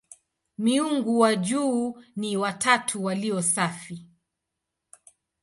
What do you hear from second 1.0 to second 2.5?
wa juu ni